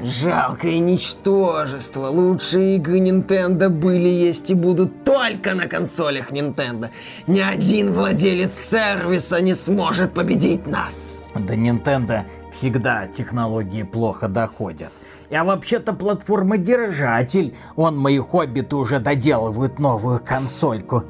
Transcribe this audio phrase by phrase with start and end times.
[0.00, 2.08] Жалкое ничтожество.
[2.08, 6.88] Лучшие игры Nintendo были, есть и будут только на консолях Nintendo.
[7.26, 11.30] Ни один владелец сервиса не сможет победить нас.
[11.34, 14.92] До Nintendo всегда технологии плохо доходят.
[15.30, 17.54] Я вообще-то платформа-держатель.
[17.76, 21.04] Он, мои хоббиты уже доделывают новую консольку.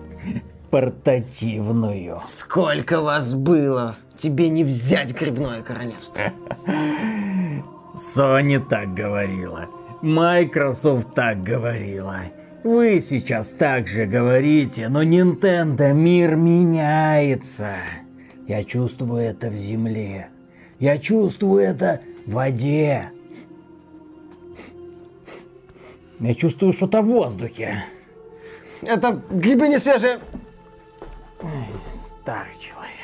[0.71, 2.21] Портативную.
[2.25, 3.97] Сколько вас было?
[4.17, 6.33] Тебе не взять грибное королевство.
[7.95, 9.69] Sony так говорила.
[10.01, 12.21] Microsoft так говорила.
[12.65, 17.77] Вы сейчас так же говорите, но Nintendo мир меняется.
[18.47, 20.29] Я чувствую это в земле.
[20.79, 23.11] Я чувствую это в воде.
[26.21, 27.85] Я чувствую что-то в воздухе.
[28.83, 30.19] Это грибы не свежие.
[32.05, 33.02] Старый человек.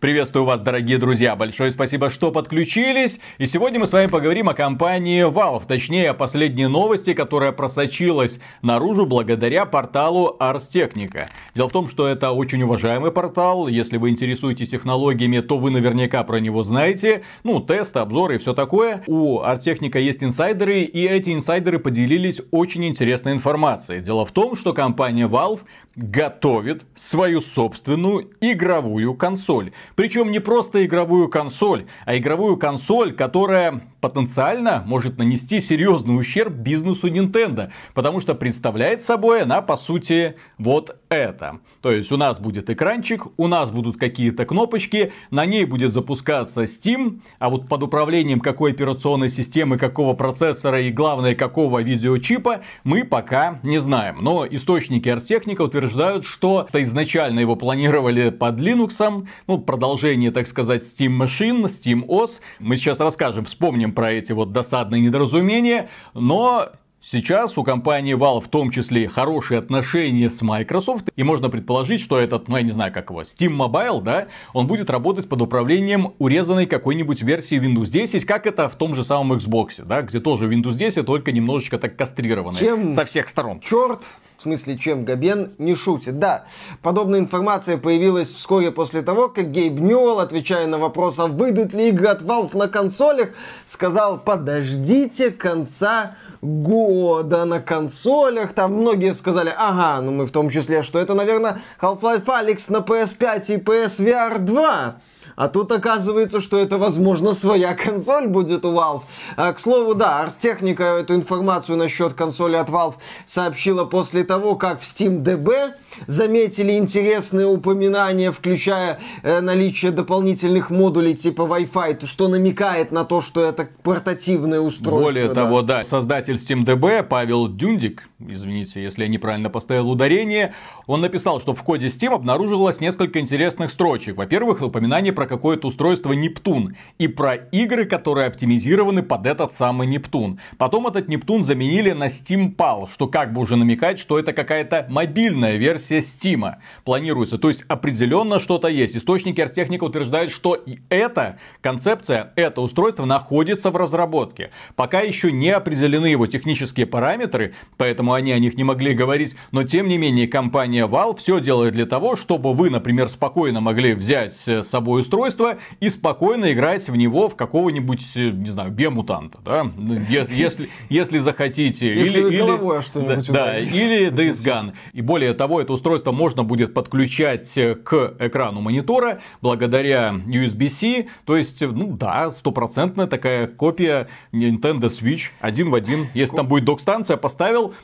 [0.00, 1.34] Приветствую вас, дорогие друзья.
[1.34, 3.18] Большое спасибо, что подключились.
[3.38, 8.38] И сегодня мы с вами поговорим о компании Valve, точнее о последней новости, которая просочилась
[8.62, 11.26] наружу благодаря порталу Ars Technica.
[11.56, 13.66] Дело в том, что это очень уважаемый портал.
[13.66, 17.24] Если вы интересуетесь технологиями, то вы наверняка про него знаете.
[17.42, 19.02] Ну, тесты, обзоры и все такое.
[19.08, 23.98] У Ars Technica есть инсайдеры, и эти инсайдеры поделились очень интересной информацией.
[23.98, 25.62] Дело в том, что компания Valve
[25.98, 29.72] готовит свою собственную игровую консоль.
[29.96, 37.08] Причем не просто игровую консоль, а игровую консоль, которая потенциально может нанести серьезный ущерб бизнесу
[37.08, 37.70] Nintendo.
[37.94, 41.60] Потому что представляет собой она, по сути, вот это.
[41.82, 46.64] То есть у нас будет экранчик, у нас будут какие-то кнопочки, на ней будет запускаться
[46.64, 53.04] Steam, а вот под управлением какой операционной системы, какого процессора и главное какого видеочипа мы
[53.04, 54.18] пока не знаем.
[54.20, 61.18] Но источники Артехника утверждают, что изначально его планировали под Linux, ну продолжение, так сказать, Steam
[61.18, 62.40] Machine, Steam OS.
[62.58, 66.68] Мы сейчас расскажем, вспомним помним про эти вот досадные недоразумения, но
[67.00, 72.18] Сейчас у компании Valve в том числе хорошие отношения с Microsoft, и можно предположить, что
[72.18, 76.14] этот, ну я не знаю как его, Steam Mobile, да, он будет работать под управлением
[76.18, 80.52] урезанной какой-нибудь версии Windows 10, как это в том же самом Xbox, да, где тоже
[80.52, 83.60] Windows 10, только немножечко так кастрированный Чем со всех сторон.
[83.60, 84.02] Черт
[84.38, 86.20] в смысле, чем Габен не шутит.
[86.20, 86.44] Да,
[86.80, 91.88] подобная информация появилась вскоре после того, как Гейб Ньюэлл, отвечая на вопрос, а выйдут ли
[91.88, 93.30] игры от Valve на консолях,
[93.66, 98.52] сказал, подождите конца года на консолях.
[98.52, 102.78] Там многие сказали, ага, ну мы в том числе, что это, наверное, Half-Life Alyx на
[102.78, 105.00] PS5 и PSVR 2.
[105.38, 109.02] А тут оказывается, что это, возможно, своя консоль будет у Valve.
[109.36, 112.94] А, к слову, да, Ars Technica эту информацию насчет консоли от Valve
[113.24, 115.74] сообщила после того, как в SteamDB
[116.08, 123.44] заметили интересные упоминания, включая э, наличие дополнительных модулей типа Wi-Fi, что намекает на то, что
[123.44, 125.04] это портативное устройство.
[125.04, 125.34] Более да.
[125.34, 130.52] того, да, создатель SteamDB Павел Дюндик, извините, если я неправильно поставил ударение,
[130.86, 134.16] он написал, что в коде Steam обнаружилось несколько интересных строчек.
[134.16, 140.40] Во-первых, упоминание про какое-то устройство Нептун и про игры, которые оптимизированы под этот самый Нептун.
[140.56, 144.86] Потом этот Нептун заменили на Steam Pal, что как бы уже намекает, что это какая-то
[144.88, 147.38] мобильная версия Steam планируется.
[147.38, 148.96] То есть определенно что-то есть.
[148.96, 150.58] Источники Артехника утверждают, что
[150.88, 154.50] эта концепция, это устройство находится в разработке.
[154.74, 159.36] Пока еще не определены его технические параметры, поэтому они о них не могли говорить.
[159.52, 163.94] Но тем не менее компания Valve все делает для того, чтобы вы, например, спокойно могли
[163.94, 169.38] взять с собой устройство и спокойно играть в него в какого-нибудь, э, не знаю, биомутанта,
[169.44, 169.66] да,
[170.08, 171.94] если, если захотите.
[171.94, 174.72] Если или, головой что-нибудь Да, да или Days Gone.
[174.92, 181.60] И более того, это устройство можно будет подключать к экрану монитора благодаря USB-C, то есть,
[181.60, 186.08] ну да, стопроцентная такая копия Nintendo Switch один в один.
[186.14, 187.74] Если там будет док-станция, поставил,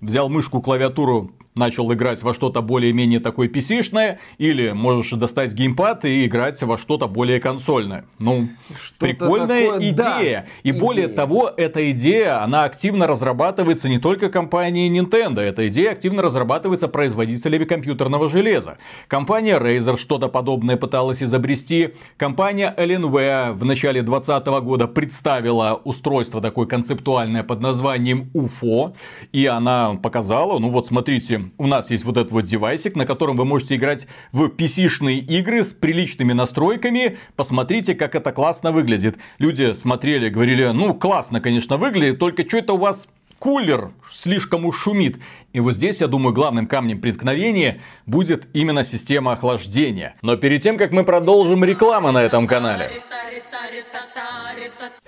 [0.00, 6.26] взял мышку, клавиатуру, начал играть во что-то более-менее такое PC-шное, или можешь достать геймпад и
[6.26, 8.04] играть во что-то более консольное.
[8.18, 8.50] Ну,
[8.80, 9.94] что прикольная такое, идея.
[9.94, 10.20] Да,
[10.62, 10.80] и идея.
[10.80, 16.88] более того, эта идея, она активно разрабатывается не только компанией Nintendo, эта идея активно разрабатывается
[16.88, 18.78] производителями компьютерного железа.
[19.08, 21.94] Компания Razer что-то подобное пыталась изобрести.
[22.18, 28.94] Компания Alienware в начале 2020 года представила устройство такое концептуальное под названием UFO,
[29.32, 33.36] и она показала, ну вот смотрите, у нас есть вот этот вот девайсик, на котором
[33.36, 37.18] вы можете играть в PC-шные игры с приличными настройками.
[37.36, 39.16] Посмотрите, как это классно выглядит.
[39.38, 43.08] Люди смотрели, говорили, ну классно, конечно, выглядит, только что это у вас
[43.38, 45.18] кулер слишком уж шумит.
[45.52, 50.16] И вот здесь, я думаю, главным камнем преткновения будет именно система охлаждения.
[50.22, 53.02] Но перед тем, как мы продолжим реклама на этом канале,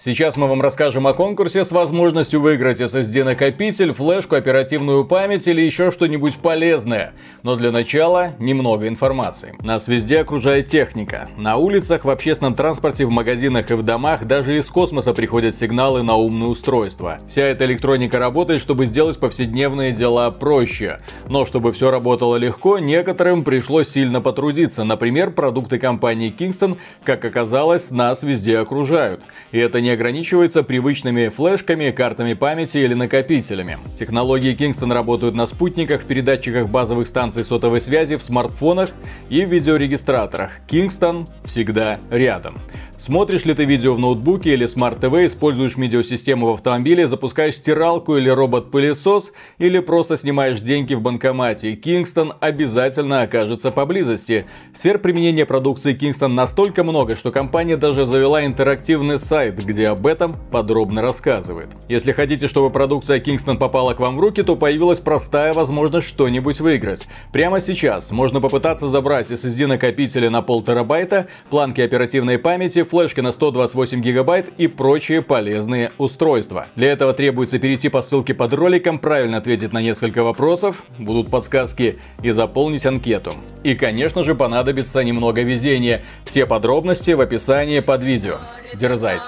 [0.00, 5.90] Сейчас мы вам расскажем о конкурсе с возможностью выиграть SSD-накопитель, флешку, оперативную память или еще
[5.90, 7.14] что-нибудь полезное.
[7.42, 9.56] Но для начала немного информации.
[9.60, 11.26] Нас везде окружает техника.
[11.36, 16.04] На улицах, в общественном транспорте, в магазинах и в домах даже из космоса приходят сигналы
[16.04, 17.18] на умные устройства.
[17.28, 21.00] Вся эта электроника работает, чтобы сделать повседневные дела проще.
[21.26, 24.84] Но чтобы все работало легко, некоторым пришлось сильно потрудиться.
[24.84, 29.22] Например, продукты компании Kingston, как оказалось, нас везде окружают.
[29.50, 33.78] И это не ограничивается привычными флешками, картами памяти или накопителями.
[33.98, 38.90] Технологии Kingston работают на спутниках, в передатчиках базовых станций сотовой связи, в смартфонах
[39.28, 40.58] и в видеорегистраторах.
[40.68, 42.56] Kingston всегда рядом.
[43.00, 48.28] Смотришь ли ты видео в ноутбуке или смарт-ТВ, используешь медиасистему в автомобиле, запускаешь стиралку или
[48.28, 54.46] робот-пылесос, или просто снимаешь деньги в банкомате, Kingston обязательно окажется поблизости.
[54.74, 60.34] Сфер применения продукции Kingston настолько много, что компания даже завела интерактивный сайт, где об этом
[60.50, 61.68] подробно рассказывает.
[61.88, 66.60] Если хотите, чтобы продукция Kingston попала к вам в руки, то появилась простая возможность что-нибудь
[66.60, 67.06] выиграть.
[67.32, 73.32] Прямо сейчас можно попытаться забрать SSD накопители на пол терабайта, планки оперативной памяти, флешки на
[73.32, 76.66] 128 гигабайт и прочие полезные устройства.
[76.76, 81.98] Для этого требуется перейти по ссылке под роликом, правильно ответить на несколько вопросов, будут подсказки
[82.22, 83.32] и заполнить анкету.
[83.62, 86.02] И конечно же понадобится немного везения.
[86.24, 88.38] Все подробности в описании под видео.
[88.74, 89.26] Дерзайте.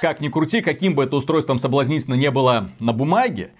[0.00, 3.50] Как ни крути, каким бы это устройством соблазнительно не было на бумаге,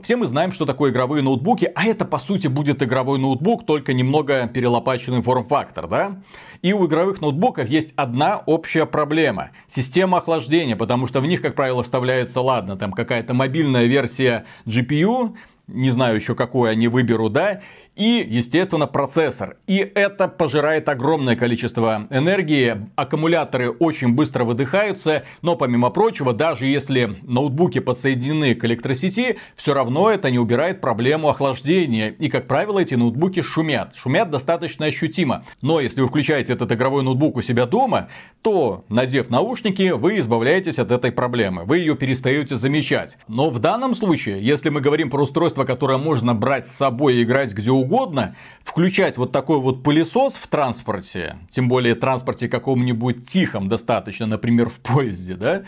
[0.00, 3.92] все мы знаем, что такое игровые ноутбуки, а это по сути будет игровой ноутбук, только
[3.92, 6.22] немного перелопаченный форм-фактор, да?
[6.62, 9.50] И у игровых ноутбуков есть одна общая проблема.
[9.68, 15.34] Система охлаждения, потому что в них, как правило, вставляется, ладно, там какая-то мобильная версия GPU,
[15.66, 17.60] не знаю еще какую они выберу, да,
[17.96, 19.56] и, естественно, процессор.
[19.66, 22.88] И это пожирает огромное количество энергии.
[22.96, 30.10] Аккумуляторы очень быстро выдыхаются, но помимо прочего, даже если ноутбуки подсоединены к электросети, все равно
[30.10, 32.08] это не убирает проблему охлаждения.
[32.08, 33.94] И, как правило, эти ноутбуки шумят.
[33.94, 35.44] Шумят достаточно ощутимо.
[35.60, 38.08] Но если вы включаете этот игровой ноутбук у себя дома,
[38.42, 41.64] то, надев наушники, вы избавляетесь от этой проблемы.
[41.64, 43.16] Вы ее перестаете замечать.
[43.28, 47.22] Но в данном случае, если мы говорим про устройство, которое можно брать с собой и
[47.22, 53.28] играть где угодно, угодно, включать вот такой вот пылесос в транспорте, тем более транспорте каком-нибудь
[53.28, 55.62] тихом достаточно, например, в поезде, да,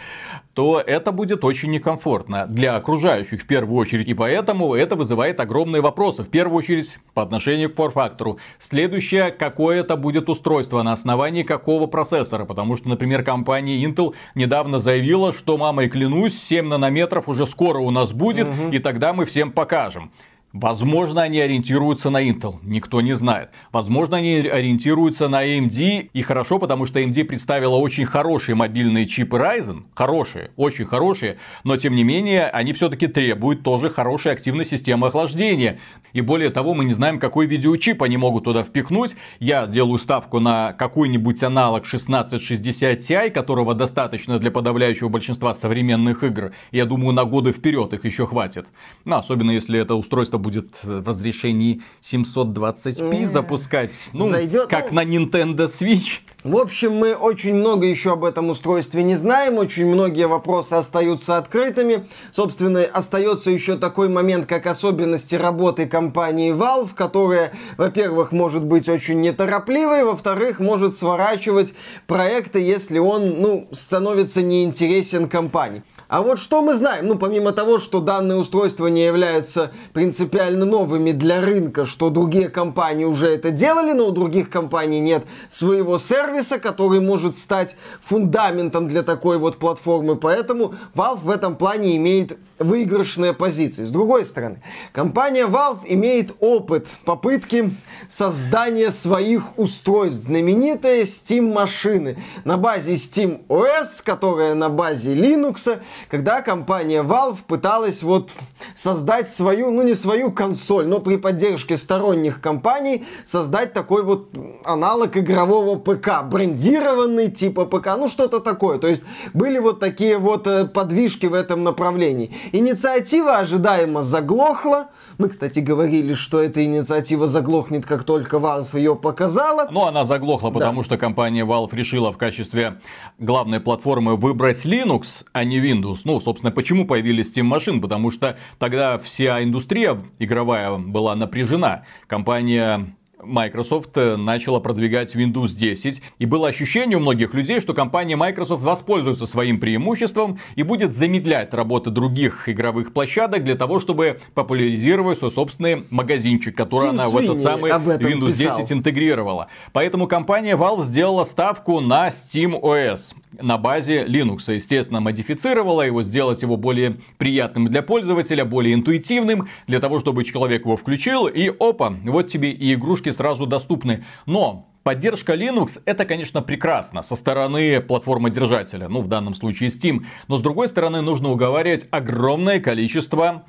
[0.54, 4.08] то это будет очень некомфортно для окружающих в первую очередь.
[4.08, 6.22] И поэтому это вызывает огромные вопросы.
[6.22, 8.38] В первую очередь по отношению к форфактору.
[8.58, 12.46] Следующее, какое это будет устройство, на основании какого процессора.
[12.46, 17.90] Потому что, например, компания Intel недавно заявила, что, мамой клянусь, 7 нанометров уже скоро у
[17.90, 18.70] нас будет, угу.
[18.70, 20.10] и тогда мы всем покажем.
[20.52, 23.50] Возможно, они ориентируются на Intel, никто не знает.
[23.72, 29.37] Возможно, они ориентируются на AMD, и хорошо, потому что AMD представила очень хорошие мобильные чипы
[29.37, 35.08] Ryzen, хорошие, очень хорошие, но тем не менее, они все-таки требуют тоже хорошей активной системы
[35.08, 35.78] охлаждения.
[36.14, 39.14] И более того, мы не знаем, какой видеочип они могут туда впихнуть.
[39.38, 46.52] Я делаю ставку на какой-нибудь аналог 1660 Ti, которого достаточно для подавляющего большинства современных игр.
[46.72, 48.66] Я думаю, на годы вперед их еще хватит.
[49.04, 53.92] Ну, особенно если это устройство будет в разрешении 720p запускать.
[54.12, 54.96] Ну, Зайдет, как ну...
[54.96, 56.20] на Nintendo Switch.
[56.46, 61.38] В общем, мы очень много еще об этом устройстве не знаем, очень многие вопросы остаются
[61.38, 62.06] открытыми.
[62.31, 69.22] Собственно, остается еще такой момент, как особенности работы компании Valve, которая, во-первых, может быть очень
[69.22, 71.74] неторопливой, во-вторых, может сворачивать
[72.06, 75.82] проекты, если он, ну, становится неинтересен компании.
[76.08, 77.08] А вот что мы знаем?
[77.08, 83.05] Ну, помимо того, что данные устройства не являются принципиально новыми для рынка, что другие компании
[83.05, 89.03] уже это делали, но у других компаний нет своего сервиса, который может стать фундаментом для
[89.03, 90.15] такой вот платформы.
[90.15, 93.84] Поэтому Valve в этом плане имеет выигрышные позиции.
[93.84, 97.70] С другой стороны, компания Valve имеет опыт попытки
[98.08, 100.25] создания своих устройств.
[100.25, 108.03] Знаменитые Steam машины на базе Steam OS, которая на базе Linux, когда компания Valve пыталась
[108.03, 108.31] вот
[108.74, 114.29] создать свою, ну не свою консоль, но при поддержке сторонних компаний создать такой вот
[114.65, 118.79] аналог игрового ПК, брендированный типа ПК, ну что-то такое.
[118.79, 122.34] То есть были вот такие вот э, подвижки в этом направлении.
[122.53, 124.88] Инициатива ожидаемо заглохла.
[125.19, 129.69] Мы, кстати, говорили, что эта инициатива заглохнет, как только Valve ее показала.
[129.70, 130.85] Ну, она заглохла, потому да.
[130.85, 132.79] что компания Valve решила в качестве
[133.19, 136.01] главной платформы выбрать Linux, а не Windows.
[136.05, 137.81] Ну, собственно, почему появились Steam машин?
[137.81, 141.85] Потому что тогда вся индустрия игровая была напряжена.
[142.06, 142.94] Компания
[143.26, 146.02] Microsoft э, начала продвигать Windows 10.
[146.18, 151.52] И было ощущение у многих людей, что компания Microsoft воспользуется своим преимуществом и будет замедлять
[151.52, 157.28] работы других игровых площадок для того, чтобы популяризировать свой собственный магазинчик, который Тим она Свини
[157.28, 158.58] в этот самый Windows писал.
[158.58, 159.48] 10 интегрировала.
[159.72, 164.52] Поэтому компания Valve сделала ставку на Steam OS на базе Linux.
[164.52, 170.64] Естественно, модифицировала его, сделать его более приятным для пользователя, более интуитивным, для того, чтобы человек
[170.64, 174.05] его включил, и опа, вот тебе и игрушки сразу доступны.
[174.27, 180.05] Но Поддержка Linux это, конечно, прекрасно со стороны платформы держателя, ну в данном случае Steam.
[180.29, 183.46] Но с другой стороны нужно уговаривать огромное количество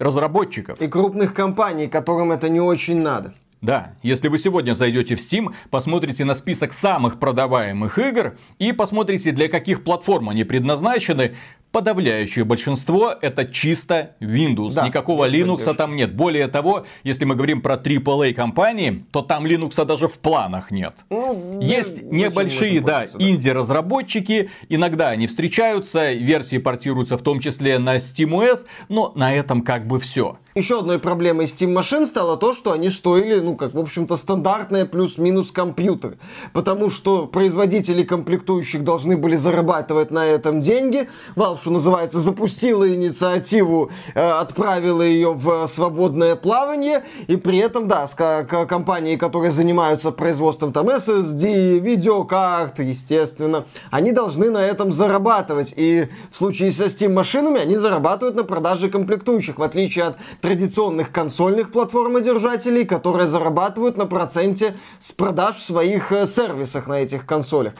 [0.00, 0.80] разработчиков.
[0.80, 3.32] И крупных компаний, которым это не очень надо.
[3.60, 9.32] Да, если вы сегодня зайдете в Steam, посмотрите на список самых продаваемых игр и посмотрите,
[9.32, 11.36] для каких платформ они предназначены,
[11.72, 14.74] подавляющее большинство это чисто Windows.
[14.74, 16.14] Да, Никакого Linux там нет.
[16.14, 20.94] Более того, если мы говорим про AAA компании, то там Linux даже в планах нет.
[21.10, 23.24] Ну, Есть да, небольшие, да, да.
[23.24, 24.50] инди-разработчики.
[24.68, 30.00] Иногда они встречаются, версии портируются в том числе на SteamOS, но на этом как бы
[30.00, 30.38] все.
[30.56, 34.84] Еще одной проблемой Steam машин стало то, что они стоили, ну, как, в общем-то, стандартные
[34.84, 36.18] плюс-минус компьютер.
[36.52, 41.08] Потому что производители комплектующих должны были зарабатывать на этом деньги.
[41.36, 48.08] Valve что называется, запустила инициативу, э, отправила ее в свободное плавание, и при этом, да,
[48.08, 55.74] с компании, которые занимаются производством там SSD, видеокарт, естественно, они должны на этом зарабатывать.
[55.76, 61.12] И в случае со Steam машинами они зарабатывают на продаже комплектующих, в отличие от традиционных
[61.12, 67.74] консольных платформодержателей, которые зарабатывают на проценте с продаж в своих э, сервисах на этих консолях.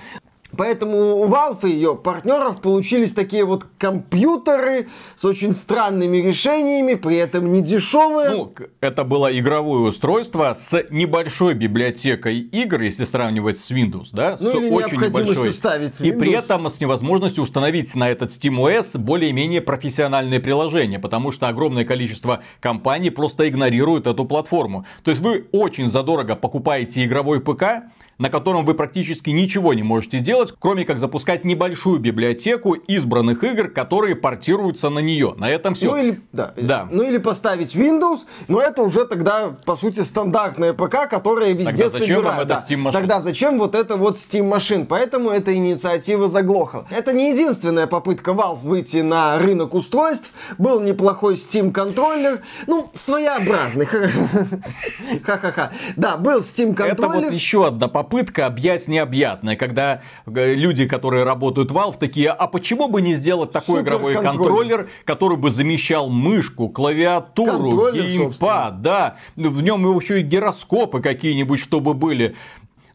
[0.56, 7.16] Поэтому у Valve и ее партнеров получились такие вот компьютеры с очень странными решениями, при
[7.16, 8.30] этом не дешевые.
[8.30, 14.36] Ну, это было игровое устройство с небольшой библиотекой игр, если сравнивать с Windows, да?
[14.40, 15.52] Ну, с или очень небольшой.
[15.52, 16.08] Ставить Windows.
[16.08, 21.84] И при этом с невозможностью установить на этот SteamOS более-менее профессиональные приложения, потому что огромное
[21.84, 24.84] количество компаний просто игнорируют эту платформу.
[25.04, 30.18] То есть вы очень задорого покупаете игровой ПК, на котором вы практически ничего не можете
[30.18, 35.34] делать, кроме как запускать небольшую библиотеку избранных игр, которые портируются на нее.
[35.38, 35.90] На этом все.
[35.90, 36.86] Ну или, да, да.
[36.90, 41.90] ну или поставить Windows, но это уже тогда, по сути, стандартная ПК, которая везде тогда
[41.90, 42.48] зачем собирает.
[42.48, 42.64] Да.
[42.68, 42.92] Steam?
[42.92, 44.84] Тогда зачем вот это вот Steam машин?
[44.84, 46.86] Поэтому эта инициатива заглохла.
[46.90, 50.30] Это не единственная попытка Valve выйти на рынок устройств.
[50.58, 53.86] Был неплохой Steam контроллер, ну, своеобразный.
[55.24, 55.72] Ха-ха-ха.
[55.96, 57.16] Да, был Steam контроллер.
[57.16, 61.96] Это вот еще одна попытка попытка объять необъятное, когда э, люди, которые работают в Valve,
[61.98, 68.82] такие, а почему бы не сделать такой игровой контроллер, который бы замещал мышку, клавиатуру, геймпад,
[68.82, 72.34] да, в нем еще и гироскопы какие-нибудь, чтобы были.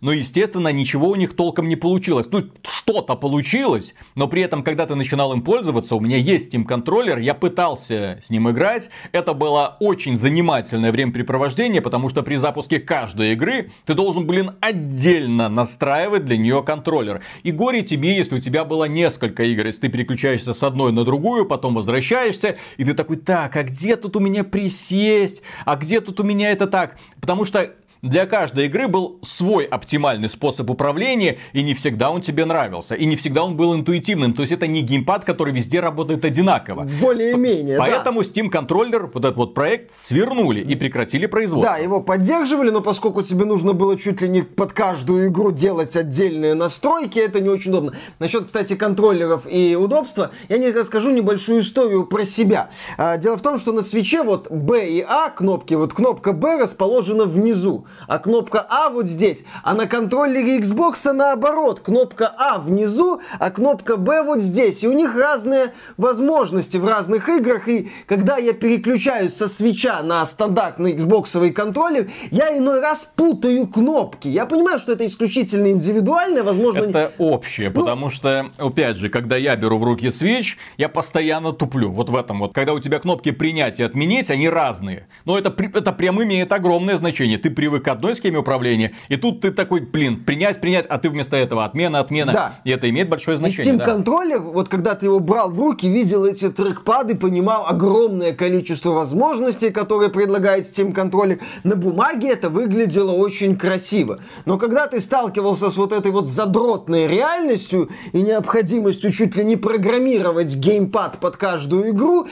[0.05, 2.27] Но, естественно, ничего у них толком не получилось.
[2.29, 6.63] Ну, что-то получилось, но при этом, когда ты начинал им пользоваться, у меня есть Steam
[6.63, 8.91] контроллер, я пытался с ним играть.
[9.13, 15.49] Это было очень занимательное времяпрепровождение, потому что при запуске каждой игры ты должен, блин, отдельно
[15.49, 17.23] настраивать для нее контроллер.
[17.41, 21.03] И горе тебе, если у тебя было несколько игр, если ты переключаешься с одной на
[21.03, 25.41] другую, потом возвращаешься, и ты такой, так, а где тут у меня присесть?
[25.65, 26.99] А где тут у меня это так?
[27.19, 27.71] Потому что
[28.05, 33.05] для каждой игры был свой оптимальный способ управления, и не всегда он тебе нравился, и
[33.05, 34.33] не всегда он был интуитивным.
[34.33, 36.87] То есть это не геймпад, который везде работает одинаково.
[37.01, 38.29] Более-менее, Поэтому да.
[38.29, 41.75] Steam Controller, вот этот вот проект, свернули и прекратили производство.
[41.75, 45.95] Да, его поддерживали, но поскольку тебе нужно было чуть ли не под каждую игру делать
[45.95, 47.93] отдельные настройки, это не очень удобно.
[48.19, 52.69] Насчет, кстати, контроллеров и удобства, я не расскажу небольшую историю про себя.
[52.97, 56.57] А, дело в том, что на свече вот B и A кнопки, вот кнопка B
[56.61, 57.85] расположена внизу.
[58.07, 59.43] А кнопка А вот здесь.
[59.63, 61.79] А на контроллере Xbox наоборот.
[61.79, 64.83] Кнопка А внизу, а кнопка Б вот здесь.
[64.83, 67.67] И у них разные возможности в разных играх.
[67.67, 74.27] И когда я переключаюсь со свеча на стандартный Xbox контроллер, я иной раз путаю кнопки.
[74.27, 76.79] Я понимаю, что это исключительно индивидуально, возможно...
[76.79, 77.81] Это общее, ну...
[77.81, 81.91] потому что, опять же, когда я беру в руки Switch, я постоянно туплю.
[81.91, 82.53] Вот в этом вот.
[82.53, 85.07] Когда у тебя кнопки принять и отменить, они разные.
[85.25, 87.37] Но это, это прям имеет огромное значение.
[87.37, 91.09] Ты привык к одной схеме управления, и тут ты такой, блин, принять, принять, а ты
[91.09, 92.33] вместо этого отмена, отмена.
[92.33, 92.59] Да.
[92.63, 93.73] И это имеет большое значение.
[93.73, 93.85] И Steam да.
[93.85, 99.69] контроллер, вот когда ты его брал в руки, видел эти трекпады, понимал огромное количество возможностей,
[99.69, 101.39] которые предлагает Steam контроллер.
[101.63, 104.17] На бумаге это выглядело очень красиво.
[104.45, 109.55] Но когда ты сталкивался с вот этой вот задротной реальностью и необходимостью чуть ли не
[109.55, 112.27] программировать геймпад под каждую игру,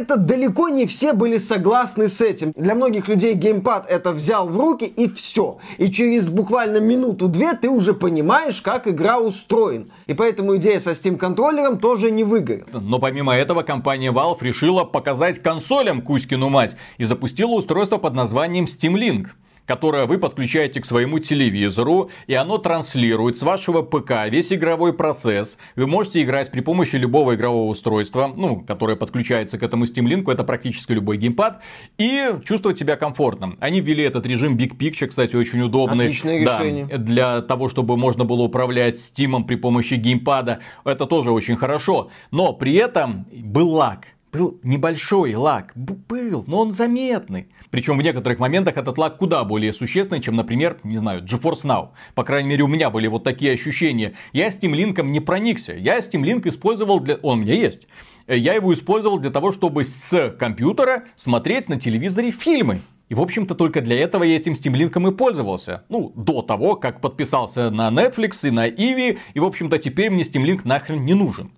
[0.00, 2.52] это далеко не все были согласны с этим.
[2.56, 5.58] Для многих людей геймпад это взял в руки и все.
[5.78, 9.86] И через буквально минуту-две ты уже понимаешь, как игра устроена.
[10.06, 12.66] И поэтому идея со Steam контроллером тоже не выгорит.
[12.72, 18.64] Но помимо этого компания Valve решила показать консолям Кузькину мать и запустила устройство под названием
[18.64, 19.28] Steam Link
[19.66, 25.56] которое вы подключаете к своему телевизору, и оно транслирует с вашего ПК весь игровой процесс.
[25.76, 30.30] Вы можете играть при помощи любого игрового устройства, ну, которое подключается к этому Steam Link,
[30.30, 31.60] это практически любой геймпад,
[31.98, 33.56] и чувствовать себя комфортно.
[33.60, 36.06] Они ввели этот режим Big Picture, кстати, очень удобный.
[36.06, 36.86] Отличное да, решение.
[36.86, 40.60] Для того, чтобы можно было управлять Steam при помощи геймпада.
[40.84, 42.10] Это тоже очень хорошо.
[42.30, 47.46] Но при этом был лаг был небольшой лаг, был, но он заметный.
[47.70, 51.90] Причем в некоторых моментах этот лаг куда более существенный, чем, например, не знаю, GeForce Now.
[52.16, 54.14] По крайней мере, у меня были вот такие ощущения.
[54.32, 55.72] Я Steam Link не проникся.
[55.72, 57.14] Я Steam Link использовал для...
[57.22, 57.86] Он у меня есть.
[58.26, 62.80] Я его использовал для того, чтобы с компьютера смотреть на телевизоре фильмы.
[63.08, 65.84] И, в общем-то, только для этого я этим Steam Link и пользовался.
[65.88, 69.18] Ну, до того, как подписался на Netflix и на Иви.
[69.34, 71.52] И, в общем-то, теперь мне Steam Link нахрен не нужен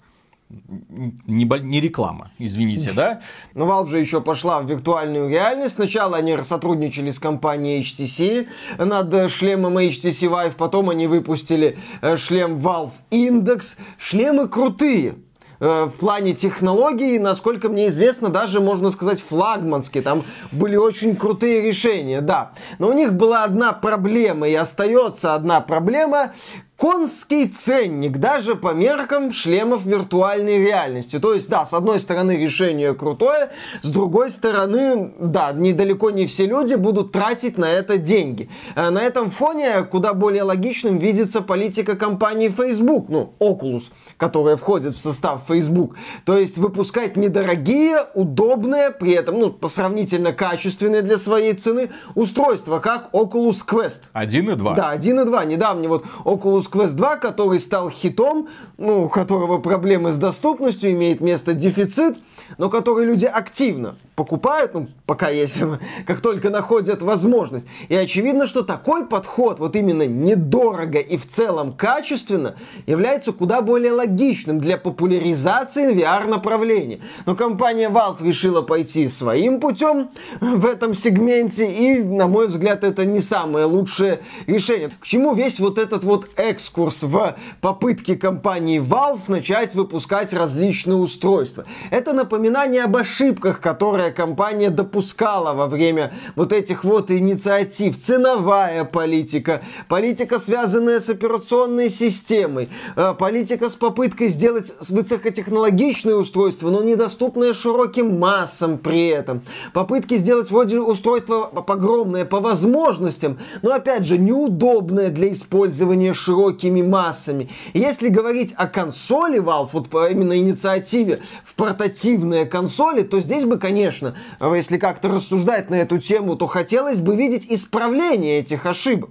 [0.49, 3.21] не, не реклама, извините, да?
[3.55, 5.75] Но Valve же еще пошла в виртуальную реальность.
[5.75, 8.49] Сначала они сотрудничали с компанией HTC
[8.79, 13.77] над шлемом HTC Vive, потом они выпустили э, шлем Valve Index.
[13.99, 15.17] Шлемы крутые
[15.59, 20.05] э, в плане технологий, насколько мне известно, даже, можно сказать, флагманские.
[20.05, 20.23] Там
[20.53, 22.53] были очень крутые решения, да.
[22.79, 26.33] Но у них была одна проблема, и остается одна проблема
[26.77, 31.19] конский ценник даже по меркам шлемов виртуальной реальности.
[31.19, 33.51] То есть, да, с одной стороны решение крутое,
[33.83, 38.51] с другой стороны, да, недалеко не все люди будут тратить на это деньги.
[38.75, 43.85] Э, на этом фоне куда более логичным видится политика компании Facebook, ну, Oculus,
[44.19, 45.97] которая входит в состав Facebook.
[46.25, 52.81] То есть выпускать недорогие, удобные, при этом, ну, по сравнительно качественные для своей цены устройства,
[52.81, 54.03] как Oculus Quest.
[54.13, 54.75] 1 и 2.
[54.75, 55.45] Да, 1 и 2.
[55.47, 58.49] Недавний вот Oculus Oculus Quest 2, который стал хитом,
[58.79, 62.19] ну, у которого проблемы с доступностью, имеет место дефицит,
[62.59, 65.61] но который люди активно покупают, ну, пока есть,
[66.07, 67.67] как только находят возможность.
[67.89, 73.93] И очевидно, что такой подход, вот именно недорого и в целом качественно, является куда более
[73.93, 77.01] логичным для популяризации VR-направления.
[77.27, 80.09] Но компания Valve решила пойти своим путем
[80.41, 84.91] в этом сегменте, и, на мой взгляд, это не самое лучшее решение.
[84.99, 91.67] К чему весь вот этот вот экскурс в попытке компании Valve начать выпускать различные устройства?
[91.91, 98.01] Это напоминание об ошибках, которые компания допускала во время вот этих вот инициатив.
[98.01, 106.83] Ценовая политика, политика, связанная с операционной системой, э, политика с попыткой сделать высокотехнологичное устройство, но
[106.83, 109.43] недоступное широким массам при этом.
[109.75, 116.15] Попытки сделать вроде устройство огромное по возможностям, но опять же неудобное для использования
[116.47, 117.49] широкими массами.
[117.75, 123.59] Если говорить о консоли Valve, вот по именно инициативе в портативные консоли, то здесь бы,
[123.59, 129.11] конечно, если как-то рассуждать на эту тему, то хотелось бы видеть исправление этих ошибок.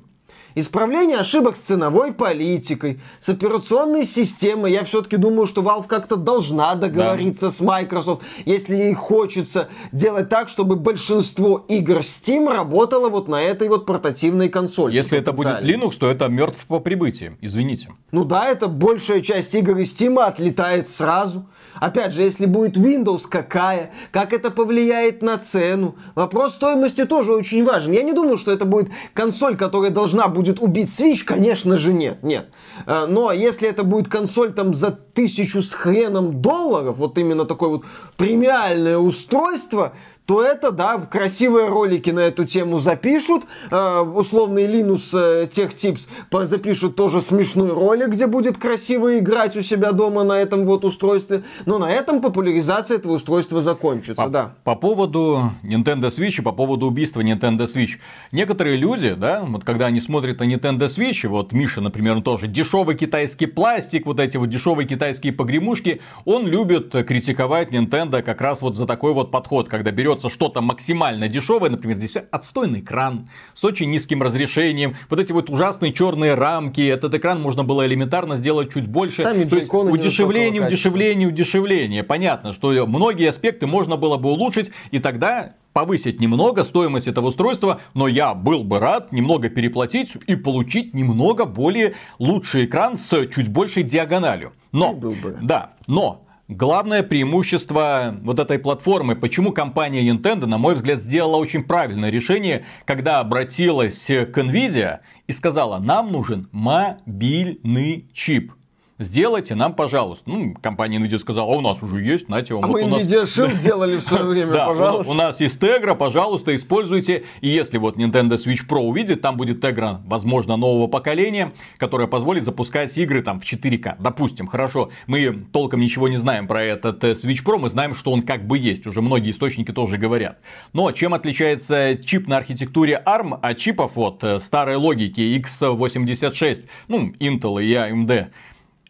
[0.58, 4.72] Исправление ошибок с ценовой политикой, с операционной системой.
[4.72, 7.52] Я все-таки думаю, что Valve как-то должна договориться да.
[7.52, 13.68] с Microsoft, если ей хочется делать так, чтобы большинство игр Steam работало вот на этой
[13.68, 14.96] вот портативной консоли.
[14.96, 17.36] Если это будет Linux, то это мертв по прибытии.
[17.41, 17.89] Извините.
[18.13, 21.48] Ну да, это большая часть игр из Steam отлетает сразу.
[21.82, 23.91] Опять же, если будет Windows, какая?
[24.12, 25.96] Как это повлияет на цену?
[26.15, 27.91] Вопрос стоимости тоже очень важен.
[27.91, 31.23] Я не думаю, что это будет консоль, которая должна будет убить Switch.
[31.23, 32.47] Конечно же нет, нет.
[32.86, 37.69] Э, но если это будет консоль там за тысячу с хреном долларов, вот именно такое
[37.69, 37.86] вот
[38.17, 39.93] премиальное устройство,
[40.26, 46.46] то это, да, красивые ролики на эту тему запишут, э, условный Linux э, Tech Tips
[46.46, 51.44] запишут тоже смешной ролик, где будет красиво играть у себя дома на этом вот устройстве,
[51.66, 54.54] но на этом популяризация этого устройства закончится, по, да.
[54.64, 58.00] По поводу Nintendo Switch и по поводу убийства Nintendo Switch.
[58.32, 62.48] Некоторые люди, да, вот когда они смотрят на Nintendo Switch, вот Миша, например, он тоже
[62.48, 68.62] дешевый китайский пластик, вот эти вот дешевые китайские погремушки, он любит критиковать Nintendo как раз
[68.62, 73.63] вот за такой вот подход, когда берется что-то максимально дешевое, например, здесь отстойный экран с
[73.63, 78.73] очень низким разрешением, вот эти вот ужасные черные рамки, этот экран можно было элементарно сделать
[78.73, 79.21] чуть больше.
[79.21, 82.04] Сами То есть удешевление, удешевление, удешевление.
[82.04, 87.82] Понятно, что многие аспекты можно было бы улучшить, и тогда повысить немного стоимость этого устройства,
[87.93, 93.49] но я был бы рад немного переплатить и получить немного более лучший экран с чуть
[93.49, 94.54] большей диагональю.
[94.71, 94.97] Но,
[95.41, 101.63] да, но Главное преимущество вот этой платформы, почему компания Nintendo, на мой взгляд, сделала очень
[101.63, 108.53] правильное решение, когда обратилась к Nvidia и сказала, нам нужен мобильный чип.
[108.97, 110.29] Сделайте нам, пожалуйста.
[110.29, 112.63] Ну, компания Nvidia сказала, а у нас уже есть, знаете, вам.
[112.63, 113.01] А вот мы у нас...
[113.01, 115.12] Nvidia Shield делали в свое время, да, пожалуйста.
[115.12, 117.25] У нас есть Tegra, пожалуйста, используйте.
[117.41, 122.45] И если вот Nintendo Switch Pro увидит, там будет Tegra, возможно, нового поколения, которое позволит
[122.45, 123.97] запускать игры там в 4К.
[123.99, 128.13] Допустим, хорошо, мы толком ничего не знаем про этот э, Switch Pro, мы знаем, что
[128.13, 130.39] он как бы есть, уже многие источники тоже говорят.
[130.71, 137.12] Но чем отличается чип на архитектуре ARM от чипов вот э, старой логики x86, ну,
[137.19, 138.27] Intel и AMD?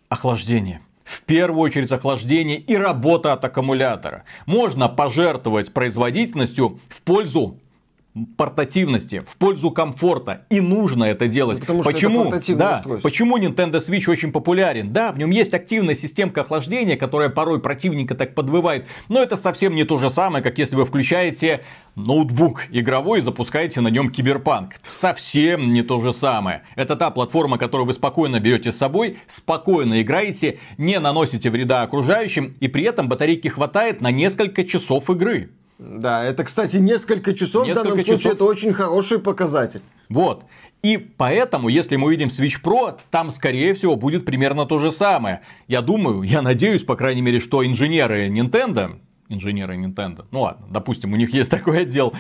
[0.09, 0.81] Охлаждение.
[1.03, 4.23] В первую очередь охлаждение и работа от аккумулятора.
[4.47, 7.59] Можно пожертвовать производительностью в пользу
[8.37, 10.45] портативности, в пользу комфорта.
[10.49, 11.59] И нужно это делать.
[11.59, 12.31] Потому почему?
[12.31, 13.09] это да, устройство.
[13.09, 14.93] почему Nintendo Switch очень популярен?
[14.93, 18.87] Да, в нем есть активная системка охлаждения, которая порой противненько так подвывает.
[19.09, 21.61] Но это совсем не то же самое, как если вы включаете
[21.95, 24.75] ноутбук игровой и запускаете на нем киберпанк.
[24.87, 26.63] Совсем не то же самое.
[26.75, 32.55] Это та платформа, которую вы спокойно берете с собой, спокойно играете, не наносите вреда окружающим,
[32.61, 35.51] и при этом батарейки хватает на несколько часов игры.
[35.77, 38.33] Да, это, кстати, несколько часов Несколько в данном случае, часов.
[38.33, 39.81] это очень хороший показатель.
[40.09, 40.43] Вот.
[40.83, 45.41] И поэтому, если мы увидим Switch Pro, там, скорее всего, будет примерно то же самое.
[45.67, 51.11] Я думаю, я надеюсь, по крайней мере, что инженеры Nintendo, инженеры Nintendo, ну ладно, допустим,
[51.11, 52.13] у них есть такой отдел,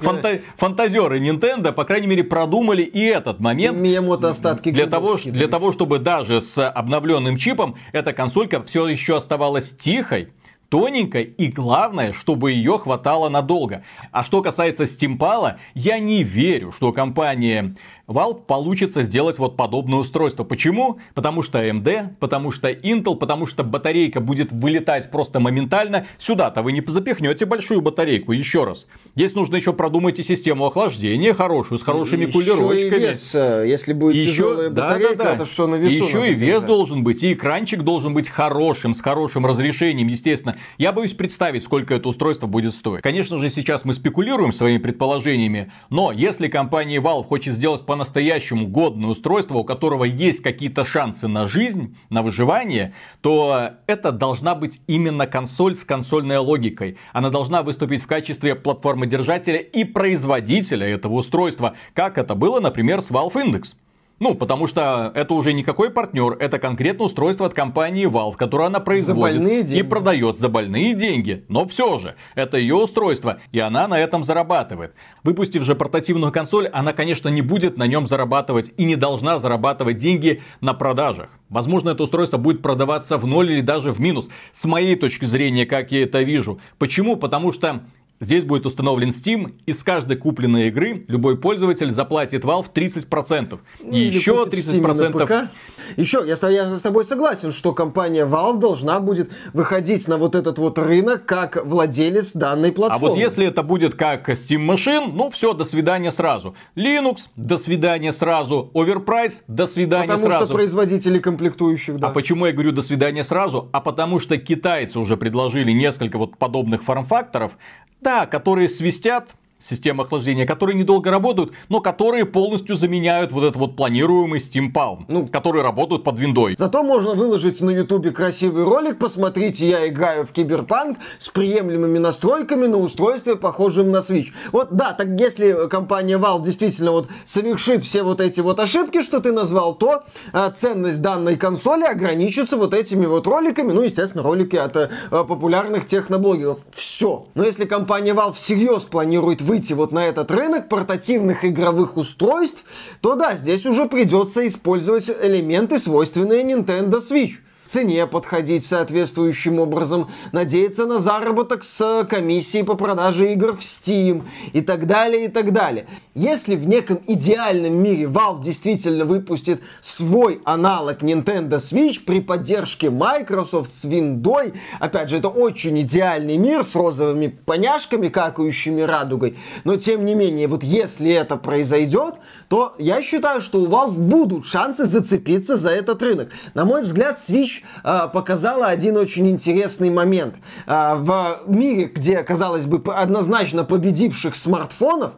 [0.00, 3.76] Фанта- фантазеры Nintendo, по крайней мере, продумали и этот момент.
[3.76, 9.16] Миямото остатки Для того, для того, чтобы даже с обновленным чипом эта консолька все еще
[9.16, 10.28] оставалась тихой,
[10.68, 13.84] тоненькой и главное, чтобы ее хватало надолго.
[14.10, 17.74] А что касается Стимпала, я не верю, что компания
[18.06, 20.44] Valve получится сделать вот подобное устройство.
[20.44, 20.98] Почему?
[21.14, 26.06] Потому что AMD, потому что Intel, потому что батарейка будет вылетать просто моментально.
[26.18, 28.86] Сюда-то вы не запихнете большую батарейку, еще раз.
[29.14, 32.94] Здесь нужно еще продумать и систему охлаждения хорошую, с хорошими Еще кулировочками.
[32.94, 35.34] И вес, э, если будет Еще, тяжелая да, батарейка, да, да.
[35.34, 36.66] это что на весу Еще и вес держать.
[36.66, 40.56] должен быть, и экранчик должен быть хорошим, с хорошим разрешением, естественно.
[40.76, 43.02] Я боюсь представить, сколько это устройство будет стоить.
[43.02, 49.10] Конечно же, сейчас мы спекулируем своими предположениями, но если компания Valve хочет сделать по-настоящему годное
[49.10, 55.28] устройство, у которого есть какие-то шансы на жизнь, на выживание, то это должна быть именно
[55.28, 56.96] консоль с консольной логикой.
[57.12, 63.00] Она должна выступить в качестве платформы держателя и производителя этого устройства, как это было, например,
[63.00, 63.76] с Valve Index.
[64.20, 68.78] Ну, потому что это уже никакой партнер, это конкретно устройство от компании Valve, которое она
[68.78, 71.44] производит и продает за больные деньги.
[71.48, 74.94] Но все же, это ее устройство, и она на этом зарабатывает.
[75.24, 79.96] Выпустив же портативную консоль, она, конечно, не будет на нем зарабатывать и не должна зарабатывать
[79.96, 81.30] деньги на продажах.
[81.48, 84.30] Возможно, это устройство будет продаваться в ноль или даже в минус.
[84.52, 86.60] С моей точки зрения, как я это вижу.
[86.78, 87.16] Почему?
[87.16, 87.82] Потому что
[88.20, 93.58] Здесь будет установлен Steam, и с каждой купленной игры любой пользователь заплатит Valve 30%.
[93.82, 95.18] Ну, и или еще купит в Steam 30%.
[95.18, 95.50] на ПК.
[95.96, 100.36] Еще, я, с- я с тобой согласен, что компания Valve должна будет выходить на вот
[100.36, 103.08] этот вот рынок как владелец данной А платформы.
[103.08, 106.54] вот если это будет как Steam Machine, ну все, до свидания сразу.
[106.76, 108.70] Linux, до свидания сразу.
[108.74, 110.44] Overprice, до свидания Потому сразу.
[110.46, 112.08] что производители комплектующих, да.
[112.08, 113.68] А почему я говорю до свидания сразу?
[113.72, 117.52] А потому что китайцы уже предложили несколько вот подобных форм-факторов,
[118.00, 123.76] да, которые свистят систем охлаждения, которые недолго работают, но которые полностью заменяют вот этот вот
[123.76, 126.56] планируемый Steam Palm, ну, которые работают под виндой.
[126.58, 132.66] Зато можно выложить на ютубе красивый ролик, посмотрите, я играю в Киберпанк с приемлемыми настройками
[132.66, 134.28] на устройстве, похожем на Switch.
[134.52, 139.20] Вот, да, так если компания Valve действительно вот совершит все вот эти вот ошибки, что
[139.20, 144.56] ты назвал, то а, ценность данной консоли ограничится вот этими вот роликами, ну, естественно, ролики
[144.56, 146.58] от а, популярных техноблогеров.
[146.70, 147.26] Все.
[147.34, 152.64] Но если компания Valve всерьез планирует вы выйти вот на этот рынок портативных игровых устройств,
[153.00, 157.34] то да, здесь уже придется использовать элементы, свойственные Nintendo Switch
[157.74, 164.60] цене подходить соответствующим образом, надеяться на заработок с комиссией по продаже игр в Steam и
[164.60, 165.86] так далее, и так далее.
[166.14, 173.72] Если в неком идеальном мире Valve действительно выпустит свой аналог Nintendo Switch при поддержке Microsoft
[173.72, 180.04] с Windows, опять же, это очень идеальный мир с розовыми поняшками, какающими радугой, но тем
[180.04, 182.14] не менее, вот если это произойдет,
[182.48, 186.30] то я считаю, что у Valve будут шансы зацепиться за этот рынок.
[186.54, 187.63] На мой взгляд, Switch э,
[188.12, 190.34] показала один очень интересный момент.
[190.66, 195.12] Э, в мире, где, казалось бы, однозначно победивших смартфонов,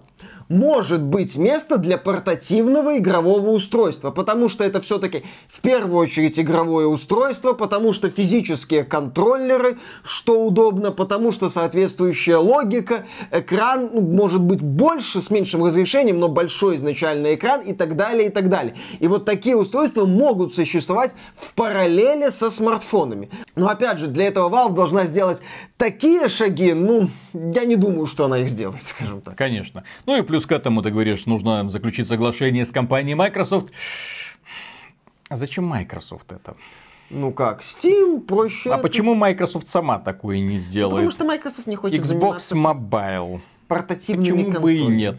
[0.48, 6.86] может быть место для портативного игрового устройства, потому что это все-таки в первую очередь игровое
[6.86, 14.60] устройство, потому что физические контроллеры, что удобно, потому что соответствующая логика, экран ну, может быть
[14.60, 18.74] больше с меньшим разрешением, но большой изначальный экран и так далее, и так далее.
[19.00, 23.30] И вот такие устройства могут существовать в параллели со смартфонами.
[23.54, 25.40] Но опять же, для этого Valve должна сделать
[25.76, 29.36] такие шаги, ну, я не думаю, что она их сделает, скажем так.
[29.36, 29.84] Конечно.
[30.06, 33.72] Ну и плюс к этому, ты говоришь, нужно заключить соглашение с компанией Microsoft.
[35.28, 36.56] А зачем Microsoft это?
[37.08, 38.70] Ну как, Steam проще.
[38.70, 38.82] А это...
[38.82, 40.96] почему Microsoft сама такое не сделает?
[40.96, 43.40] Потому что Microsoft не хочет Xbox Mobile.
[43.68, 44.62] Портативными Почему консолями.
[44.62, 45.16] бы и нет?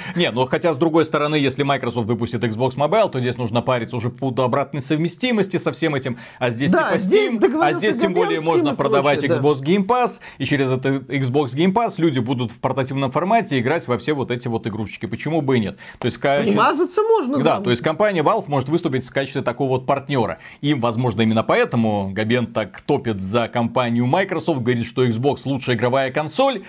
[0.16, 3.96] Не, ну хотя с другой стороны, если Microsoft выпустит Xbox Mobile, то здесь нужно париться
[3.96, 6.18] уже по обратной совместимости со всем этим.
[6.38, 9.58] А здесь да, типа здесь Steam, а здесь тем более Steam можно продавать прочее, Xbox
[9.58, 9.72] да.
[9.72, 13.98] Game Pass, и через это Xbox Game Pass люди будут в портативном формате играть во
[13.98, 15.06] все вот эти вот игрушечки.
[15.06, 15.78] Почему бы и нет?
[15.98, 16.52] То есть, качестве...
[16.52, 17.38] Примазаться можно.
[17.38, 20.38] Да, то есть компания Valve может выступить в качестве такого вот партнера.
[20.60, 26.10] И, возможно, именно поэтому Габен так топит за компанию Microsoft, говорит, что Xbox лучшая игровая
[26.10, 26.64] консоль.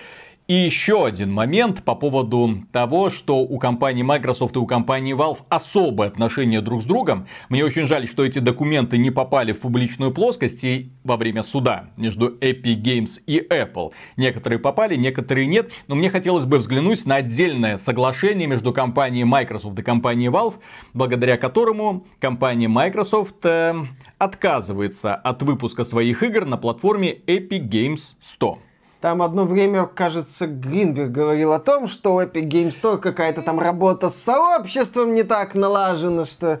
[0.46, 5.38] И еще один момент по поводу того, что у компании Microsoft и у компании Valve
[5.48, 7.26] особое отношение друг с другом.
[7.48, 11.86] Мне очень жаль, что эти документы не попали в публичную плоскость и во время суда
[11.96, 13.92] между Epic Games и Apple.
[14.18, 15.72] Некоторые попали, некоторые нет.
[15.86, 20.56] Но мне хотелось бы взглянуть на отдельное соглашение между компанией Microsoft и компанией Valve,
[20.92, 23.74] благодаря которому компания Microsoft э,
[24.18, 28.58] отказывается от выпуска своих игр на платформе Epic Games 100.
[29.04, 33.60] Там одно время, кажется, Гринберг говорил о том, что у Epic Games Store какая-то там
[33.60, 36.60] работа с сообществом не так налажена, что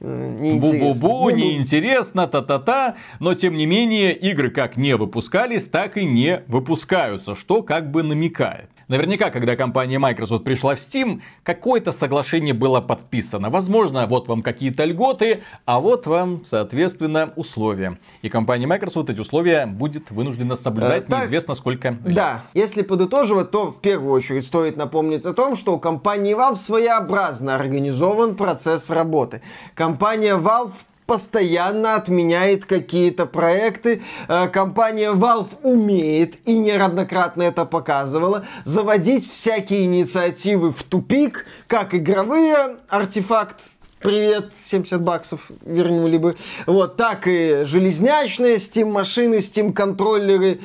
[0.00, 1.08] неинтересно.
[1.08, 2.96] Бу-бу-бу, неинтересно, та-та-та.
[3.20, 8.02] Но, тем не менее, игры как не выпускались, так и не выпускаются, что как бы
[8.02, 8.68] намекает.
[8.88, 13.50] Наверняка, когда компания Microsoft пришла в Steam, какое-то соглашение было подписано.
[13.50, 17.98] Возможно, вот вам какие-то льготы, а вот вам, соответственно, условия.
[18.22, 22.14] И компания Microsoft эти условия будет вынуждена соблюдать э, так, неизвестно сколько лет.
[22.14, 26.54] Да, если подытоживать, то в первую очередь стоит напомнить о том, что у компании Valve
[26.54, 29.42] своеобразно организован процесс работы.
[29.74, 30.72] Компания Valve
[31.06, 34.02] постоянно отменяет какие-то проекты.
[34.28, 42.76] Э, компания Valve умеет, и неоднократно это показывала, заводить всякие инициативы в тупик, как игровые,
[42.88, 46.36] артефакт Привет, 70 баксов вернули бы.
[46.66, 50.60] Вот, так и железнячные, Steam машины, Steam контроллеры.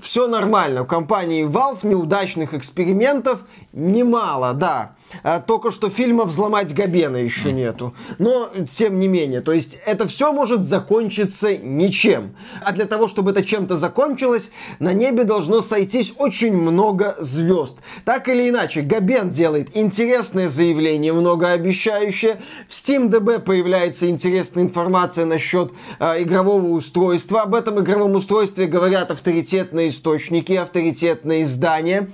[0.00, 0.82] Все нормально.
[0.82, 3.42] У компании Valve неудачных экспериментов
[3.72, 4.96] немало, да.
[5.22, 7.94] А, только что фильма «Взломать Габена» еще нету.
[8.18, 12.34] Но, тем не менее, то есть это все может закончиться ничем.
[12.62, 17.76] А для того, чтобы это чем-то закончилось, на небе должно сойтись очень много звезд.
[18.04, 22.40] Так или иначе, Габен делает интересное заявление, многообещающее.
[22.68, 27.42] В SteamDB появляется интересная информация насчет э, игрового устройства.
[27.42, 32.10] Об этом игровом устройстве говорят авторитетные источники, авторитетные издания.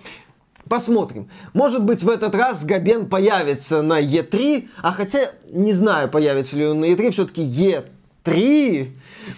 [0.68, 1.30] Посмотрим.
[1.54, 6.66] Может быть, в этот раз Габен появится на E3, а хотя не знаю, появится ли
[6.66, 7.84] он на E3, все-таки E3
[8.28, 8.92] 3,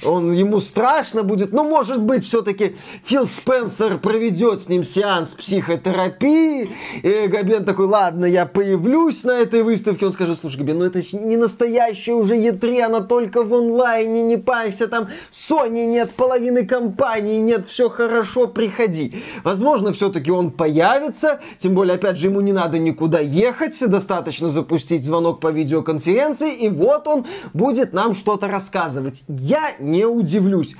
[0.04, 2.74] он, ему страшно будет, но может быть все-таки
[3.04, 6.72] Фил Спенсер проведет с ним сеанс психотерапии,
[7.02, 11.00] и Габен такой, ладно, я появлюсь на этой выставке, он скажет, слушай, Габен, ну это
[11.12, 17.38] не настоящая уже E3, она только в онлайне, не парься, там Sony нет, половины компании
[17.38, 19.14] нет, все хорошо, приходи.
[19.44, 25.04] Возможно, все-таки он появится, тем более, опять же, ему не надо никуда ехать, достаточно запустить
[25.04, 28.79] звонок по видеоконференции, и вот он будет нам что-то рассказывать.
[29.28, 30.76] Я не удивлюсь.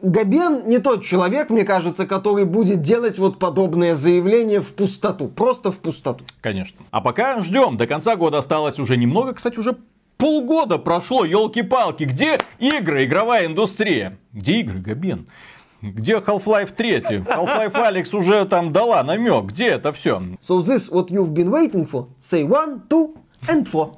[0.00, 5.28] Габен не тот человек, мне кажется, который будет делать вот подобные заявления в пустоту.
[5.28, 6.24] Просто в пустоту.
[6.40, 6.78] Конечно.
[6.90, 7.76] А пока ждем.
[7.76, 9.34] До конца года осталось уже немного.
[9.34, 9.76] Кстати, уже
[10.16, 12.04] полгода прошло, елки-палки.
[12.04, 14.18] Где игры, игровая индустрия?
[14.32, 15.26] Где игры, Габен?
[15.80, 16.98] Где Half-Life 3?
[16.98, 19.46] Half-Life Alex уже там дала намек.
[19.46, 20.20] Где это все?
[20.40, 22.06] So this what you've been waiting for.
[22.20, 23.94] Say one, two, four.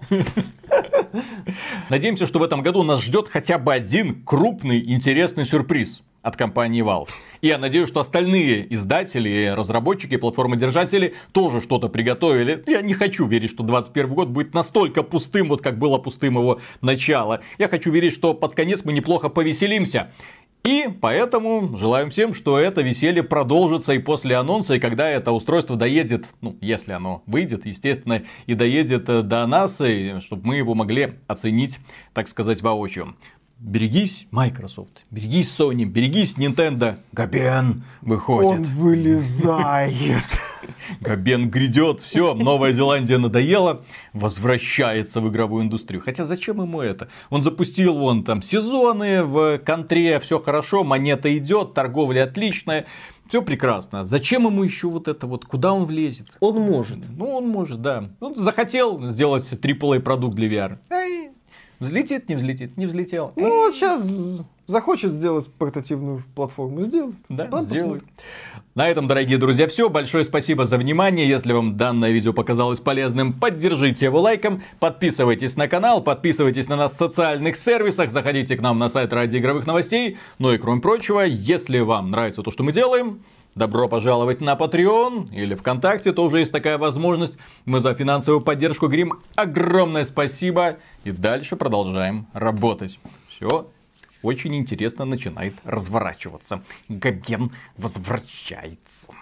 [1.88, 6.84] Надеемся, что в этом году нас ждет хотя бы один крупный интересный сюрприз от компании
[6.84, 7.08] Valve.
[7.40, 12.62] И я надеюсь, что остальные издатели, разработчики, платформодержатели тоже что-то приготовили.
[12.66, 16.60] Я не хочу верить, что 2021 год будет настолько пустым, вот как было пустым его
[16.82, 17.40] начало.
[17.56, 20.12] Я хочу верить, что под конец мы неплохо повеселимся.
[20.64, 25.74] И поэтому желаем всем, что это веселье продолжится и после анонса, и когда это устройство
[25.76, 30.74] доедет, ну, если оно выйдет, естественно, и доедет э, до нас, и чтобы мы его
[30.74, 31.78] могли оценить,
[32.12, 33.16] так сказать, воочию.
[33.62, 36.96] Берегись, Microsoft, берегись, Sony, берегись, Nintendo.
[37.12, 38.50] Габен выходит.
[38.50, 40.24] Он вылезает.
[41.02, 43.82] Габен грядет, все, Новая Зеландия надоела,
[44.14, 46.02] возвращается в игровую индустрию.
[46.02, 47.08] Хотя зачем ему это?
[47.28, 52.86] Он запустил вон там сезоны в контре, все хорошо, монета идет, торговля отличная.
[53.28, 54.04] Все прекрасно.
[54.04, 55.44] Зачем ему еще вот это вот?
[55.44, 56.26] Куда он влезет?
[56.40, 56.98] Он может.
[57.16, 58.10] Ну, он может, да.
[58.18, 60.78] Он захотел сделать AAA продукт для VR.
[60.90, 61.29] Эй,
[61.80, 63.32] взлетит, не взлетит, не взлетел.
[63.36, 67.16] Ну, вот сейчас захочет сделать портативную платформу, сделает.
[67.28, 68.04] Да, Потом сделают.
[68.76, 69.90] На этом, дорогие друзья, все.
[69.90, 71.28] Большое спасибо за внимание.
[71.28, 74.62] Если вам данное видео показалось полезным, поддержите его лайком.
[74.78, 79.38] Подписывайтесь на канал, подписывайтесь на нас в социальных сервисах, заходите к нам на сайт ради
[79.38, 80.18] игровых новостей.
[80.38, 83.22] Ну и кроме прочего, если вам нравится то, что мы делаем,
[83.56, 87.34] Добро пожаловать на Patreon или ВКонтакте, тоже есть такая возможность.
[87.64, 93.00] Мы за финансовую поддержку говорим огромное спасибо и дальше продолжаем работать.
[93.28, 93.68] Все,
[94.22, 96.62] очень интересно начинает разворачиваться.
[96.88, 99.12] Габен возвращается.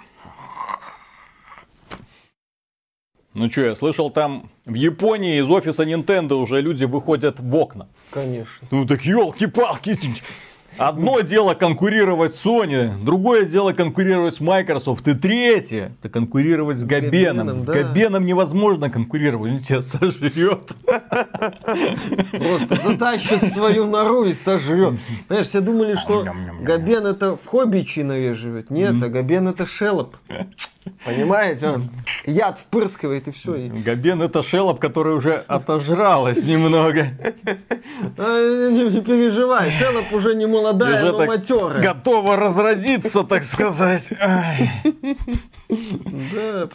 [3.32, 7.88] Ну что, я слышал, там в Японии из офиса Nintendo уже люди выходят в окна.
[8.10, 8.68] Конечно.
[8.70, 9.98] Ну так елки-палки.
[10.78, 16.84] Одно дело конкурировать с Sony, другое дело конкурировать с Microsoft, и третье это конкурировать с
[16.84, 17.46] Габеном.
[17.48, 17.72] Габеном, С да.
[17.74, 20.72] Габеном невозможно конкурировать, он тебя сожрет.
[22.32, 24.98] Просто затащит в свою нору и сожрет.
[25.26, 26.26] Понимаешь, все думали, что
[26.62, 28.70] Габен это в Хоббичи норе живет.
[28.70, 30.16] Нет, а Габен это Шелоп.
[31.04, 31.90] Понимаете, он
[32.24, 33.70] яд впрыскивает и все.
[33.84, 37.08] Габен это шелоп, который уже отожралась немного.
[38.16, 41.82] не, не переживай, Шелоп уже не молодая, Уже но матерая.
[41.82, 44.10] Готова разродиться, так сказать.
[45.68, 46.66] Да,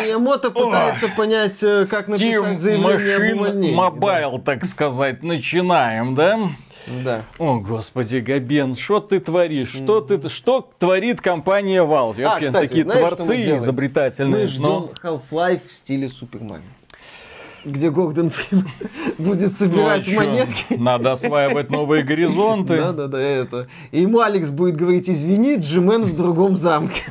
[0.00, 3.76] Миямото пытается понять, э, как написать заявление об увольнении.
[3.76, 6.38] Mobile, так сказать, начинаем, да?
[6.86, 7.22] Да.
[7.38, 9.70] О, господи, Габен, что ты творишь?
[9.70, 12.22] Что ты, что творит компания Valve?
[12.22, 14.42] А, Вообще, кстати, такие знаешь, творцы изобретательные.
[14.42, 16.62] Мы ждем но- Half-Life в стиле Супер Марио.
[17.64, 18.66] Где Гордон Фриман
[19.18, 20.16] будет Ну, а собирать чё?
[20.20, 20.74] монетки.
[20.74, 22.76] Надо осваивать новые горизонты.
[22.78, 23.66] Да, да, да, это.
[23.90, 27.02] И ему Алекс будет говорить, извини, Джимен в другом замке.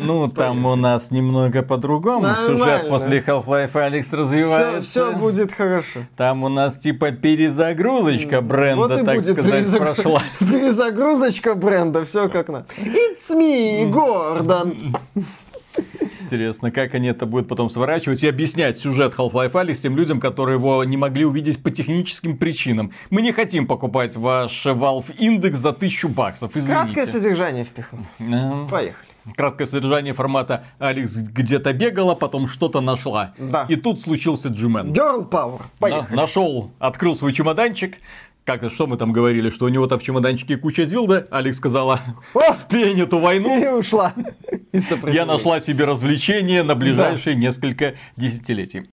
[0.00, 2.26] Ну, там у нас немного по-другому.
[2.46, 4.82] Сюжет после Half-Life Алекс Все, развивается.
[4.82, 6.00] все будет хорошо.
[6.16, 10.22] Там у нас типа перезагрузочка бренда, вот так сказать, перезагру- прошла.
[10.40, 12.66] перезагрузочка бренда, все как надо.
[12.78, 14.94] It's me, Гордон.
[16.30, 20.58] Интересно, как они это будут потом сворачивать и объяснять сюжет Half-Life Alyx тем людям, которые
[20.58, 22.92] его не могли увидеть по техническим причинам.
[23.10, 26.82] Мы не хотим покупать ваш Valve Index за тысячу баксов, извините.
[26.84, 28.04] Краткое содержание впихнуть.
[28.20, 28.68] Да.
[28.70, 29.08] Поехали.
[29.36, 33.34] Краткое содержание формата Алекс где-то бегала, потом что-то нашла.
[33.36, 33.66] Да.
[33.68, 34.92] И тут случился Джимен.
[34.92, 35.62] Girl Power.
[35.80, 36.16] Поехали.
[36.16, 37.96] Нашел, открыл свой чемоданчик.
[38.58, 41.28] Как, что мы там говорили, что у него там в чемоданчике куча Зилда.
[41.30, 42.00] Алекс сказала,
[42.34, 42.56] О!
[42.68, 43.62] пень эту войну.
[43.62, 44.12] И ушла.
[45.06, 48.88] Я нашла себе развлечение на ближайшие несколько десятилетий.